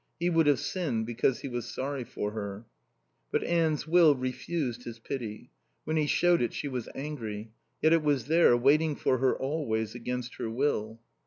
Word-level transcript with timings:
He 0.19 0.31
would 0.31 0.47
have 0.47 0.57
sinned 0.57 1.05
because 1.05 1.41
he 1.41 1.47
was 1.47 1.69
sorry 1.71 2.03
for 2.03 2.31
her. 2.31 2.65
But 3.31 3.43
Anne's 3.43 3.87
will 3.87 4.15
refused 4.15 4.83
his 4.83 4.97
pity. 4.97 5.51
When 5.83 5.95
he 5.95 6.07
showed 6.07 6.41
it 6.41 6.55
she 6.55 6.67
was 6.67 6.89
angry. 6.95 7.51
Yet 7.83 7.93
it 7.93 8.01
was 8.01 8.25
there, 8.25 8.57
waiting 8.57 8.95
for 8.95 9.19
her 9.19 9.37
always, 9.37 9.93
against 9.93 10.37
her 10.37 10.49
will. 10.49 10.99